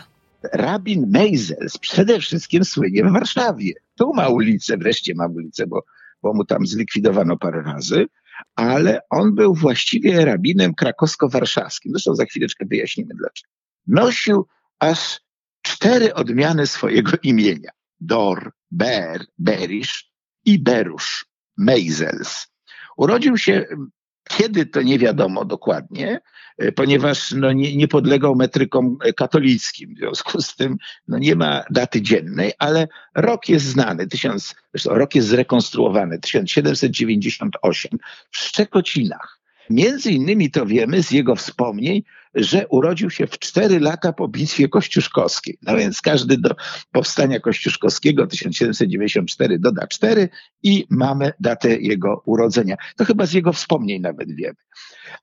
Rabin 0.53 1.09
Meisels 1.09 1.77
przede 1.77 2.19
wszystkim 2.19 2.65
słynie 2.65 3.03
w 3.03 3.11
Warszawie. 3.11 3.73
Tu 3.97 4.13
ma 4.13 4.27
ulicę, 4.27 4.77
wreszcie 4.77 5.13
ma 5.15 5.27
ulicę, 5.27 5.67
bo, 5.67 5.83
bo 6.21 6.33
mu 6.33 6.45
tam 6.45 6.67
zlikwidowano 6.67 7.37
parę 7.37 7.61
razy, 7.61 8.05
ale 8.55 8.99
on 9.09 9.35
był 9.35 9.53
właściwie 9.53 10.25
rabinem 10.25 10.73
krakowsko-warszawskim. 10.73 11.91
Zresztą 11.91 12.15
za 12.15 12.25
chwileczkę 12.25 12.65
wyjaśnimy 12.65 13.13
dlaczego. 13.15 13.53
Nosił 13.87 14.47
aż 14.79 15.19
cztery 15.61 16.13
odmiany 16.13 16.67
swojego 16.67 17.11
imienia. 17.23 17.71
Dor, 17.99 18.51
Ber, 18.71 19.25
Berisz 19.37 20.11
i 20.45 20.59
Berusz. 20.59 21.25
Meisels. 21.57 22.50
Urodził 23.01 23.37
się 23.37 23.65
kiedy 24.37 24.65
to 24.65 24.81
nie 24.81 24.99
wiadomo 24.99 25.45
dokładnie, 25.45 26.21
e, 26.57 26.71
ponieważ 26.71 27.31
no, 27.31 27.51
nie, 27.51 27.75
nie 27.75 27.87
podlegał 27.87 28.35
metrykom 28.35 28.97
katolickim. 29.17 29.95
W 29.95 29.97
związku 29.97 30.41
z 30.41 30.55
tym 30.55 30.77
no, 31.07 31.17
nie 31.17 31.35
ma 31.35 31.63
daty 31.69 32.01
dziennej, 32.01 32.51
ale 32.59 32.87
rok 33.15 33.49
jest 33.49 33.65
znany, 33.65 34.07
tysiąc, 34.07 34.55
zresztą 34.73 34.93
rok 34.93 35.15
jest 35.15 35.27
zrekonstruowany, 35.27 36.19
1798 36.19 37.99
w 38.31 38.37
Szczekocinach. 38.37 39.39
Między 39.69 40.11
innymi 40.11 40.51
to 40.51 40.65
wiemy 40.65 41.03
z 41.03 41.11
jego 41.11 41.35
wspomnień, 41.35 42.03
że 42.35 42.67
urodził 42.67 43.09
się 43.09 43.27
w 43.27 43.39
cztery 43.39 43.79
lata 43.79 44.13
po 44.13 44.27
bitwie 44.27 44.69
kościuszkowskiej. 44.69 45.57
No 45.61 45.77
więc 45.77 46.01
każdy 46.01 46.37
do 46.37 46.55
powstania 46.91 47.39
kościuszkowskiego 47.39 48.27
1794 48.27 49.59
doda 49.59 49.87
cztery 49.87 50.29
i 50.63 50.87
mamy 50.89 51.33
datę 51.39 51.77
jego 51.77 52.21
urodzenia. 52.25 52.75
To 52.97 53.05
chyba 53.05 53.25
z 53.25 53.33
jego 53.33 53.53
wspomnień 53.53 54.01
nawet 54.01 54.35
wiemy. 54.35 54.55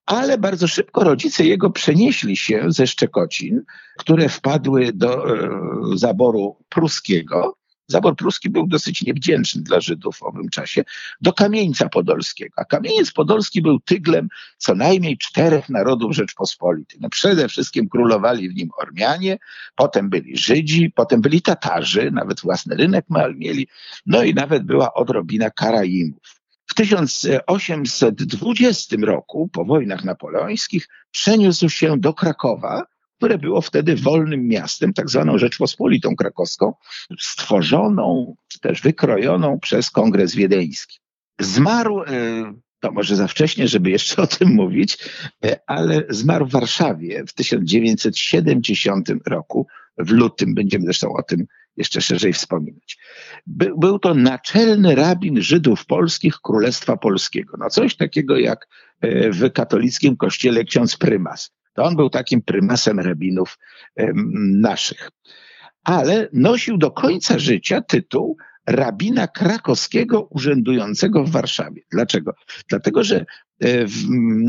Ale 0.07 0.39
bardzo 0.39 0.69
szybko 0.69 1.05
rodzice 1.05 1.45
jego 1.45 1.71
przenieśli 1.71 2.37
się 2.37 2.65
ze 2.69 2.87
Szczekocin, 2.87 3.63
które 3.99 4.29
wpadły 4.29 4.93
do 4.93 5.37
e, 5.37 5.49
zaboru 5.95 6.57
pruskiego 6.69 7.59
Zabor 7.89 8.17
pruski 8.17 8.51
był 8.51 8.67
dosyć 8.67 9.03
niewdzięczny 9.03 9.63
dla 9.63 9.81
Żydów 9.81 10.17
w 10.17 10.23
owym 10.23 10.49
czasie, 10.49 10.85
do 11.21 11.33
Kamieńca 11.33 11.89
Podolskiego. 11.89 12.55
A 12.57 12.65
Kamieniec 12.65 13.13
Podolski 13.13 13.63
był 13.63 13.81
tyglem 13.81 14.29
co 14.59 14.75
najmniej 14.75 15.19
czterech 15.19 15.69
narodów 15.69 16.15
Rzeczpospolitej. 16.15 16.99
No 17.01 17.09
przede 17.09 17.49
wszystkim 17.49 17.89
królowali 17.89 18.49
w 18.49 18.55
nim 18.55 18.71
Ormianie, 18.79 19.39
potem 19.77 20.11
byli 20.11 20.37
Żydzi, 20.37 20.93
potem 20.95 21.21
byli 21.21 21.43
Tatarzy, 21.43 22.11
nawet 22.11 22.41
własny 22.41 22.77
rynek 22.77 23.05
mieli, 23.35 23.69
no 24.07 24.23
i 24.23 24.35
nawet 24.35 24.65
była 24.65 24.95
odrobina 24.95 25.51
Karaimów. 25.51 26.39
W 26.67 26.75
1820 26.75 28.97
roku, 29.03 29.49
po 29.53 29.65
wojnach 29.65 30.05
napoleońskich, 30.05 30.89
przeniósł 31.11 31.69
się 31.69 31.99
do 31.99 32.15
Krakowa, 32.15 32.87
które 33.19 33.39
było 33.39 33.61
wtedy 33.61 33.97
wolnym 33.97 34.49
miastem, 34.49 34.93
tak 34.93 35.11
zwaną 35.11 35.39
Rzeczpospolitą 35.39 36.17
Krakowską, 36.17 36.75
stworzoną, 37.21 38.37
czy 38.49 38.61
też 38.61 38.83
wykrojoną 38.83 39.61
przez 39.61 39.91
Kongres 39.91 40.35
Wiedeński. 40.35 40.99
Zmarł, 41.41 42.03
e, 42.03 42.07
to 42.81 42.93
może 42.93 43.17
za 43.17 43.27
wcześnie, 43.27 43.69
żeby 43.69 43.91
jeszcze 43.91 44.23
o 44.23 44.27
tym 44.27 44.49
mówić, 44.55 44.99
e, 45.45 45.61
ale 45.67 46.03
zmarł 46.09 46.47
w 46.47 46.53
Warszawie 46.53 47.25
w 47.27 47.33
1970 47.33 49.27
roku, 49.27 49.67
w 49.99 50.11
lutym, 50.11 50.55
będziemy 50.55 50.85
zresztą 50.85 51.13
o 51.13 51.23
tym 51.23 51.47
jeszcze 51.77 52.01
szerzej 52.01 52.33
wspominać. 52.33 52.99
By, 53.47 53.73
był 53.79 53.99
to 53.99 54.15
naczelny 54.15 54.95
rabin 54.95 55.43
Żydów 55.43 55.87
polskich 55.87 56.35
Królestwa 56.43 56.97
Polskiego. 56.97 57.57
No 57.61 57.71
coś 57.71 57.97
takiego 57.97 58.39
jak 58.39 58.69
e, 59.01 59.31
w 59.31 59.53
katolickim 59.53 60.17
kościele 60.17 60.65
ksiądz 60.65 60.97
prymas. 60.97 61.58
To 61.79 61.85
on 61.85 61.97
był 61.97 62.11
takim 62.11 62.43
prymasem 62.43 63.01
rabinów 63.01 63.59
naszych. 64.61 65.11
Ale 65.85 66.29
nosił 66.33 66.79
do 66.79 66.91
końca 66.91 67.39
życia 67.39 67.81
tytuł 67.83 68.37
rabina 68.67 69.29
krakowskiego 69.29 70.23
urzędującego 70.31 71.25
w 71.25 71.31
Warszawie. 71.31 71.83
Dlaczego? 71.91 72.35
Dlatego, 72.69 73.05
że 73.05 73.27
e, 73.65 73.69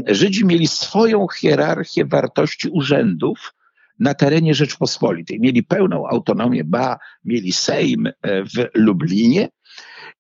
Żydzi 0.07 0.45
mieli 0.45 0.67
swoją 0.67 1.27
hierarchię 1.27 2.05
wartości 2.05 2.69
urzędów 2.69 3.53
na 3.99 4.13
terenie 4.13 4.53
Rzeczpospolitej. 4.53 5.39
Mieli 5.39 5.63
pełną 5.63 6.07
autonomię, 6.07 6.63
ba, 6.63 6.97
mieli 7.25 7.51
Sejm 7.51 8.07
e, 8.07 8.13
w 8.43 8.67
Lublinie 8.73 9.49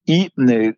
i 0.09 0.21
e, 0.21 0.73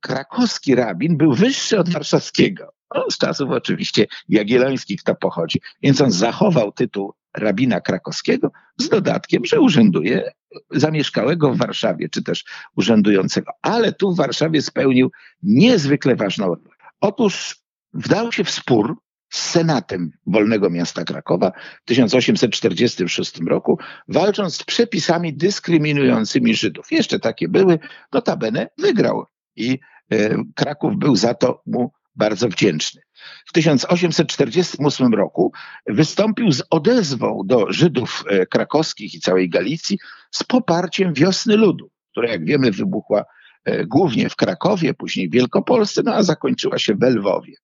krakowski 0.00 0.74
rabin 0.74 1.16
był 1.16 1.32
wyższy 1.32 1.78
od 1.78 1.88
warszawskiego. 1.88 2.72
No, 2.94 3.04
z 3.10 3.18
czasów 3.18 3.50
oczywiście 3.50 4.06
jagiellońskich 4.28 5.02
to 5.02 5.14
pochodzi. 5.14 5.60
Więc 5.82 6.00
on 6.00 6.10
zachował 6.10 6.72
tytuł 6.72 7.14
rabina 7.36 7.80
krakowskiego 7.80 8.52
z 8.78 8.88
dodatkiem, 8.88 9.44
że 9.44 9.60
urzęduje 9.60 10.32
zamieszkałego 10.70 11.54
w 11.54 11.58
Warszawie, 11.58 12.08
czy 12.08 12.22
też 12.22 12.44
urzędującego. 12.76 13.52
Ale 13.62 13.92
tu 13.92 14.12
w 14.12 14.16
Warszawie 14.16 14.62
spełnił 14.62 15.10
niezwykle 15.42 16.16
ważną 16.16 16.46
rolę. 16.46 16.70
Otóż 17.00 17.56
wdał 17.92 18.32
się 18.32 18.44
w 18.44 18.50
spór 18.50 18.96
z 19.30 19.50
Senatem 19.50 20.10
Wolnego 20.26 20.70
Miasta 20.70 21.04
Krakowa 21.04 21.52
w 21.82 21.84
1846 21.84 23.40
roku, 23.40 23.78
walcząc 24.08 24.56
z 24.56 24.64
przepisami 24.64 25.34
dyskryminującymi 25.34 26.54
Żydów. 26.54 26.92
Jeszcze 26.92 27.18
takie 27.18 27.48
były, 27.48 27.78
notabene 28.12 28.68
wygrał 28.78 29.24
i 29.56 29.78
e, 30.12 30.44
Kraków 30.54 30.98
był 30.98 31.16
za 31.16 31.34
to 31.34 31.62
mu 31.66 31.92
bardzo 32.16 32.48
wdzięczny. 32.48 33.02
W 33.46 33.52
1848 33.52 35.14
roku 35.14 35.52
wystąpił 35.86 36.52
z 36.52 36.62
odezwą 36.70 37.42
do 37.44 37.72
Żydów 37.72 38.24
e, 38.28 38.46
krakowskich 38.46 39.14
i 39.14 39.20
całej 39.20 39.48
Galicji 39.48 39.98
z 40.30 40.44
poparciem 40.44 41.14
wiosny 41.14 41.56
ludu, 41.56 41.90
która 42.10 42.28
jak 42.28 42.44
wiemy 42.44 42.70
wybuchła 42.70 43.24
e, 43.64 43.86
głównie 43.86 44.28
w 44.28 44.36
Krakowie, 44.36 44.94
później 44.94 45.28
w 45.28 45.32
Wielkopolsce, 45.32 46.02
no 46.04 46.14
a 46.14 46.22
zakończyła 46.22 46.78
się 46.78 46.94
w 46.94 47.02
Lwowie. 47.02 47.54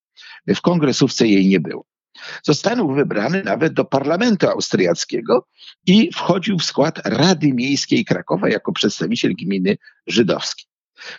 W 0.54 0.60
kongresówce 0.60 1.26
jej 1.26 1.48
nie 1.48 1.60
było. 1.60 1.86
Został 2.42 2.94
wybrany 2.94 3.42
nawet 3.42 3.72
do 3.72 3.84
parlamentu 3.84 4.48
austriackiego 4.48 5.46
i 5.86 6.10
wchodził 6.12 6.58
w 6.58 6.64
skład 6.64 7.00
Rady 7.04 7.52
Miejskiej 7.52 8.04
Krakowa 8.04 8.48
jako 8.48 8.72
przedstawiciel 8.72 9.34
gminy 9.34 9.76
żydowskiej. 10.06 10.66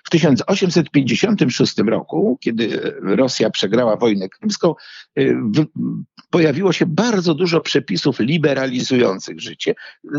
W 0.04 0.10
1856 0.10 1.78
roku, 1.78 2.38
kiedy 2.42 2.82
Rosja 3.02 3.50
przegrała 3.50 3.98
wojnę 3.98 4.30
krymską, 4.30 4.76
y, 5.20 5.36
pojawiło 6.30 6.74
się 6.74 6.86
bardzo 6.86 7.34
dużo 7.34 7.62
przepisów 7.62 8.20
liberalizujących 8.20 9.42
życie, 9.42 9.76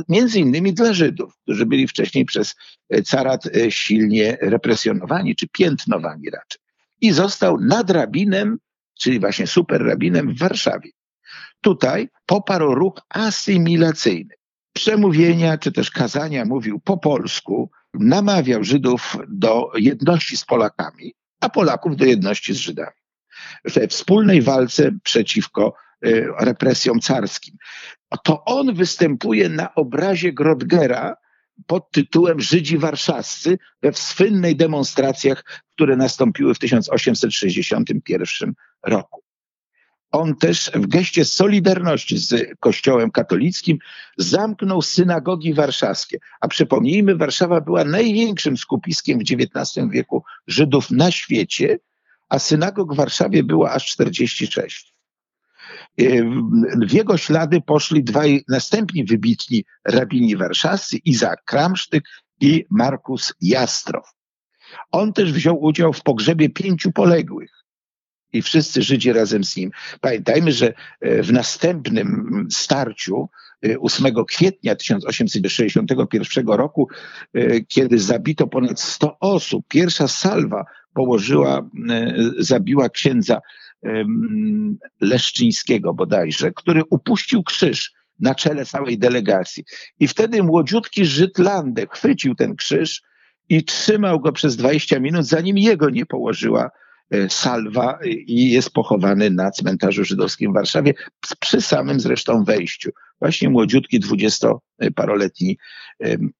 między 0.08 0.40
innymi 0.40 0.74
dla 0.74 0.92
Żydów, 0.92 1.36
którzy 1.42 1.66
byli 1.66 1.88
wcześniej 1.88 2.24
przez 2.24 2.54
carat 3.04 3.46
y, 3.46 3.70
silnie 3.70 4.38
represjonowani 4.40 5.36
czy 5.36 5.48
piętnowani 5.48 6.30
raczej. 6.30 6.60
i 7.00 7.12
został 7.12 7.60
nadrabinem, 7.60 8.58
czyli 8.98 9.20
właśnie 9.20 9.46
superrabinem 9.46 10.34
w 10.34 10.38
Warszawie. 10.38 10.90
Tutaj 11.60 12.08
poparł 12.26 12.74
ruch 12.74 13.00
asymilacyjny. 13.08 14.34
Przemówienia 14.72 15.58
czy 15.58 15.72
też 15.72 15.90
kazania 15.90 16.44
mówił 16.44 16.80
po 16.80 16.98
polsku, 16.98 17.70
namawiał 17.94 18.64
Żydów 18.64 19.16
do 19.28 19.70
jedności 19.74 20.36
z 20.36 20.44
Polakami, 20.44 21.14
a 21.40 21.48
Polaków 21.48 21.96
do 21.96 22.04
jedności 22.04 22.54
z 22.54 22.56
Żydami. 22.56 22.98
We 23.64 23.88
wspólnej 23.88 24.42
walce 24.42 24.90
przeciwko 25.02 25.74
y, 26.06 26.26
represjom 26.40 27.00
carskim. 27.00 27.56
To 28.24 28.44
on 28.44 28.74
występuje 28.74 29.48
na 29.48 29.74
obrazie 29.74 30.32
Grodgera 30.32 31.16
pod 31.66 31.90
tytułem 31.90 32.40
Żydzi 32.40 32.78
warszawscy 32.78 33.58
we 33.82 33.92
słynnej 33.92 34.56
demonstracjach, 34.56 35.44
które 35.70 35.96
nastąpiły 35.96 36.54
w 36.54 36.58
1861 36.58 38.54
roku. 38.86 39.22
On 40.10 40.36
też 40.36 40.70
w 40.74 40.86
geście 40.86 41.24
solidarności 41.24 42.18
z 42.18 42.58
Kościołem 42.60 43.10
katolickim 43.10 43.78
zamknął 44.16 44.82
synagogi 44.82 45.54
warszawskie. 45.54 46.18
A 46.40 46.48
przypomnijmy, 46.48 47.16
Warszawa 47.16 47.60
była 47.60 47.84
największym 47.84 48.56
skupiskiem 48.56 49.18
w 49.18 49.22
XIX 49.22 49.88
wieku 49.90 50.24
Żydów 50.46 50.90
na 50.90 51.10
świecie, 51.10 51.78
a 52.28 52.38
synagog 52.38 52.94
w 52.94 52.96
Warszawie 52.96 53.44
było 53.44 53.70
aż 53.70 53.86
46. 53.86 54.97
W 56.86 56.92
jego 56.92 57.16
ślady 57.16 57.60
poszli 57.60 58.04
dwaj 58.04 58.44
następni 58.48 59.04
wybitni 59.04 59.64
rabini 59.84 60.36
warszawscy, 60.36 60.96
Izak 60.96 61.44
Kramsztyk 61.44 62.04
i 62.40 62.64
Markus 62.70 63.34
Jastrow. 63.40 64.12
On 64.92 65.12
też 65.12 65.32
wziął 65.32 65.62
udział 65.62 65.92
w 65.92 66.02
pogrzebie 66.02 66.48
pięciu 66.48 66.92
poległych 66.92 67.50
i 68.32 68.42
wszyscy 68.42 68.82
Żydzi 68.82 69.12
razem 69.12 69.44
z 69.44 69.56
nim. 69.56 69.70
Pamiętajmy, 70.00 70.52
że 70.52 70.74
e, 71.00 71.22
w 71.22 71.32
następnym 71.32 72.46
starciu 72.50 73.28
8 73.80 74.06
e, 74.06 74.24
kwietnia 74.28 74.74
1861 74.76 76.48
roku, 76.48 76.88
e, 77.34 77.60
kiedy 77.60 77.98
zabito 77.98 78.46
ponad 78.46 78.80
100 78.80 79.18
osób, 79.18 79.64
pierwsza 79.68 80.08
salwa 80.08 80.64
położyła, 80.94 81.70
zabiła 82.38 82.88
księdza 82.88 83.40
Leszczyńskiego 85.00 85.94
bodajże, 85.94 86.52
który 86.52 86.82
upuścił 86.90 87.42
krzyż 87.42 87.92
na 88.20 88.34
czele 88.34 88.66
całej 88.66 88.98
delegacji. 88.98 89.64
I 90.00 90.08
wtedy 90.08 90.42
młodziutki 90.42 91.04
Żyd 91.04 91.38
Landek 91.38 91.94
chwycił 91.94 92.34
ten 92.34 92.56
krzyż 92.56 93.02
i 93.48 93.64
trzymał 93.64 94.20
go 94.20 94.32
przez 94.32 94.56
20 94.56 95.00
minut, 95.00 95.26
zanim 95.26 95.58
jego 95.58 95.90
nie 95.90 96.06
położyła 96.06 96.70
e, 97.10 97.28
salwa 97.30 97.98
i 98.04 98.50
jest 98.50 98.70
pochowany 98.70 99.30
na 99.30 99.50
cmentarzu 99.50 100.04
żydowskim 100.04 100.50
w 100.50 100.54
Warszawie 100.54 100.94
przy 101.40 101.60
samym 101.60 102.00
zresztą 102.00 102.44
wejściu. 102.44 102.90
Właśnie 103.20 103.48
młodziutki, 103.48 104.00
dwudziestoparoletni. 104.00 105.58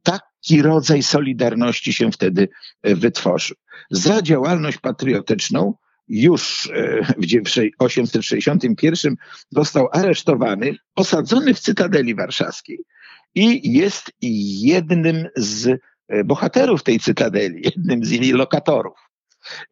Taki 0.02 0.62
rodzaj 0.62 1.02
solidarności 1.02 1.92
się 1.92 2.12
wtedy 2.12 2.48
e, 2.82 2.94
wytworzył. 2.94 3.56
Za 3.90 4.22
działalność 4.22 4.78
patriotyczną 4.78 5.74
już 6.08 6.70
e, 6.74 7.04
w 7.18 7.26
1861 7.26 9.16
został 9.50 9.88
aresztowany, 9.92 10.76
osadzony 10.96 11.54
w 11.54 11.60
Cytadeli 11.60 12.14
Warszawskiej 12.14 12.78
i 13.34 13.72
jest 13.72 14.12
jednym 14.62 15.28
z 15.36 15.80
e, 16.08 16.24
bohaterów 16.24 16.82
tej 16.82 17.00
Cytadeli, 17.00 17.62
jednym 17.64 18.04
z 18.04 18.10
jej 18.10 18.32
lokatorów. 18.32 18.98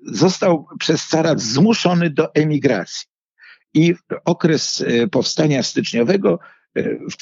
Został 0.03 0.67
przez 0.79 1.09
carat 1.09 1.41
zmuszony 1.41 2.11
do 2.11 2.35
emigracji 2.35 3.07
i 3.75 3.95
okres 4.25 4.85
e, 4.87 5.09
powstania 5.09 5.63
styczniowego 5.63 6.39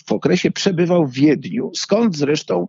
w 0.06 0.12
okresie 0.12 0.50
przebywał 0.50 1.06
w 1.06 1.14
Wiedniu, 1.14 1.70
skąd 1.74 2.16
zresztą 2.16 2.66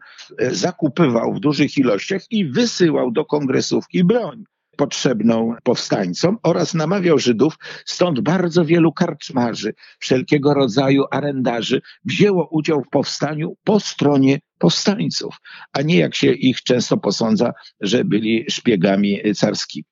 zakupywał 0.51 1.33
w 1.33 1.39
dużych 1.39 1.77
ilościach 1.77 2.21
i 2.29 2.45
wysyłał 2.45 3.11
do 3.11 3.25
kongresówki 3.25 4.03
broń 4.03 4.43
potrzebną 4.75 5.55
powstańcom 5.63 6.37
oraz 6.43 6.73
namawiał 6.73 7.19
Żydów, 7.19 7.57
stąd 7.85 8.19
bardzo 8.19 8.65
wielu 8.65 8.93
karczmarzy, 8.93 9.73
wszelkiego 9.99 10.53
rodzaju 10.53 11.03
arendarzy 11.11 11.81
wzięło 12.05 12.47
udział 12.51 12.83
w 12.83 12.89
powstaniu 12.89 13.55
po 13.63 13.79
stronie 13.79 14.39
powstańców, 14.57 15.37
a 15.73 15.81
nie 15.81 15.97
jak 15.97 16.15
się 16.15 16.31
ich 16.31 16.63
często 16.63 16.97
posądza, 16.97 17.53
że 17.81 18.05
byli 18.05 18.45
szpiegami 18.49 19.21
carskimi. 19.35 19.85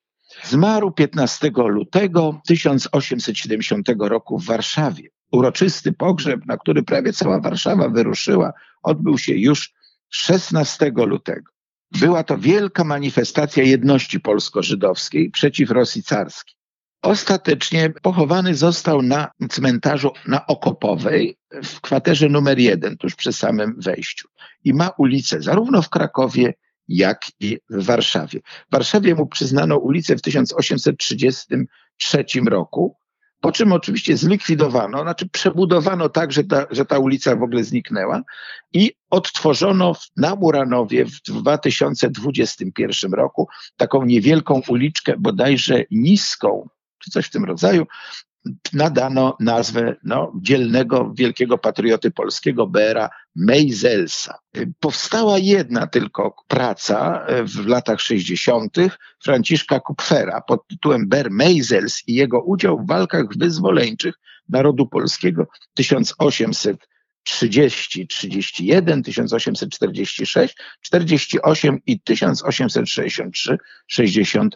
Zmarł 0.43 0.91
15 0.91 1.51
lutego 1.55 2.41
1870 2.47 3.87
roku 3.99 4.39
w 4.39 4.45
Warszawie. 4.45 5.09
Uroczysty 5.31 5.93
pogrzeb, 5.93 6.45
na 6.45 6.57
który 6.57 6.83
prawie 6.83 7.13
cała 7.13 7.39
Warszawa 7.39 7.89
wyruszyła, 7.89 8.53
odbył 8.83 9.17
się 9.17 9.35
już 9.35 9.73
16 10.09 10.91
lutego. 10.95 11.52
Była 11.99 12.23
to 12.23 12.37
wielka 12.37 12.83
manifestacja 12.83 13.63
jedności 13.63 14.19
polsko-żydowskiej 14.19 15.31
przeciw 15.31 15.71
Rosji 15.71 16.03
carskiej. 16.03 16.55
Ostatecznie 17.01 17.93
pochowany 18.01 18.55
został 18.55 19.01
na 19.01 19.31
cmentarzu 19.49 20.11
na 20.27 20.47
Okopowej 20.47 21.37
w 21.63 21.81
kwaterze 21.81 22.29
numer 22.29 22.59
jeden, 22.59 22.97
tuż 22.97 23.15
przy 23.15 23.33
samym 23.33 23.75
wejściu. 23.77 24.27
I 24.63 24.73
ma 24.73 24.89
ulicę 24.97 25.41
zarówno 25.41 25.81
w 25.81 25.89
Krakowie, 25.89 26.53
jak 26.87 27.21
i 27.39 27.57
w 27.69 27.85
Warszawie. 27.85 28.39
W 28.39 28.71
Warszawie 28.71 29.15
mu 29.15 29.27
przyznano 29.27 29.77
ulicę 29.77 30.15
w 30.15 30.21
1833 30.21 32.25
roku, 32.49 32.97
po 33.43 33.51
czym 33.51 33.71
oczywiście 33.71 34.17
zlikwidowano, 34.17 35.01
znaczy 35.01 35.29
przebudowano 35.29 36.09
tak, 36.09 36.31
że 36.31 36.43
ta, 36.43 36.65
że 36.71 36.85
ta 36.85 36.99
ulica 36.99 37.35
w 37.35 37.43
ogóle 37.43 37.63
zniknęła 37.63 38.21
i 38.73 38.91
odtworzono 39.09 39.95
na 40.17 40.35
Muranowie 40.35 41.05
w 41.05 41.21
2021 41.21 43.13
roku 43.13 43.47
taką 43.77 44.05
niewielką 44.05 44.61
uliczkę, 44.67 45.13
bodajże 45.17 45.83
niską, 45.91 46.69
czy 46.99 47.11
coś 47.11 47.25
w 47.25 47.29
tym 47.29 47.45
rodzaju, 47.45 47.85
nadano 48.73 49.37
nazwę 49.39 49.95
no, 50.03 50.33
dzielnego, 50.41 51.11
wielkiego 51.15 51.57
patrioty 51.57 52.11
polskiego 52.11 52.67
Bera 52.67 53.09
Meiselsa. 53.35 54.37
Powstała 54.79 55.37
jedna 55.37 55.87
tylko 55.87 56.35
praca 56.47 57.25
e, 57.25 57.43
w 57.43 57.67
latach 57.67 58.01
60. 58.01 58.77
Franciszka 59.23 59.79
Kupfera 59.79 60.41
pod 60.41 60.67
tytułem 60.67 61.07
Ber 61.07 61.31
Meisels 61.31 62.07
i 62.07 62.13
jego 62.13 62.43
udział 62.43 62.79
w 62.79 62.87
walkach 62.87 63.25
wyzwoleńczych 63.37 64.15
narodu 64.49 64.87
polskiego 64.87 65.47
1800 65.73 66.77
30, 67.23 68.07
31, 68.07 69.03
1846, 69.03 70.55
48 70.81 71.79
i 71.85 71.99
1863, 71.99 73.57
64. 73.87 74.49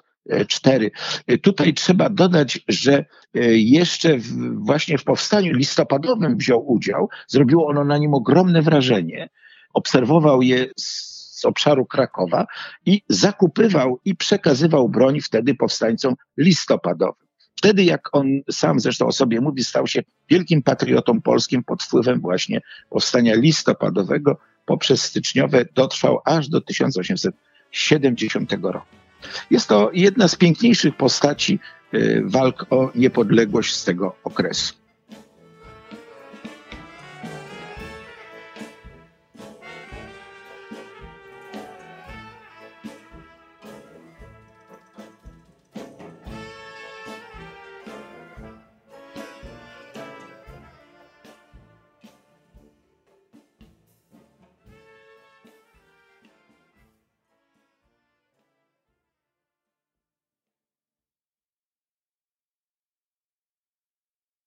Tutaj 1.42 1.74
trzeba 1.74 2.10
dodać, 2.10 2.60
że 2.68 2.94
e, 2.94 3.06
jeszcze 3.54 4.18
w, 4.18 4.28
właśnie 4.66 4.98
w 4.98 5.04
powstaniu 5.04 5.54
listopadowym 5.54 6.38
wziął 6.38 6.72
udział. 6.72 7.10
Zrobiło 7.28 7.68
ono 7.68 7.84
na 7.84 7.98
nim 7.98 8.13
ogromne 8.13 8.62
wrażenie. 8.62 9.30
Obserwował 9.74 10.42
je 10.42 10.66
z 10.80 11.46
obszaru 11.46 11.86
Krakowa 11.86 12.46
i 12.86 13.02
zakupywał 13.10 14.00
i 14.06 14.16
przekazywał 14.16 14.90
broń 14.90 15.22
wtedy 15.22 15.56
powstańcom 15.56 16.16
listopadowym. 16.38 17.28
Wtedy, 17.58 17.84
jak 17.84 18.16
on 18.16 18.28
sam 18.52 18.80
zresztą 18.80 19.08
o 19.08 19.12
sobie 19.12 19.42
mówi, 19.42 19.63
stał 19.63 19.88
się 19.88 20.04
wielkim 20.30 20.63
patriotą 20.63 21.22
polskim 21.22 21.63
pod 21.63 21.84
wpływem 21.84 22.22
właśnie 22.22 22.62
powstania 22.90 23.36
listopadowego, 23.36 24.38
poprzez 24.66 25.02
styczniowe 25.02 25.66
dotrwał 25.74 26.20
aż 26.26 26.50
do 26.50 26.62
1870 26.62 28.54
roku. 28.62 29.07
Jest 29.51 29.67
to 29.67 29.89
jedna 29.93 30.27
z 30.27 30.36
piękniejszych 30.36 30.97
postaci 30.97 31.60
y, 31.93 32.21
walk 32.25 32.65
o 32.69 32.91
niepodległość 32.95 33.75
z 33.75 33.84
tego 33.84 34.15
okresu. 34.23 34.87